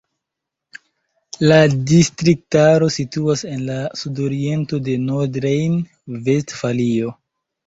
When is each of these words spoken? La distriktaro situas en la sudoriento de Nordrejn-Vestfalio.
La 1.51 1.59
distriktaro 1.91 2.87
situas 2.95 3.43
en 3.51 3.61
la 3.67 3.77
sudoriento 4.03 4.81
de 4.89 4.97
Nordrejn-Vestfalio. 5.05 7.15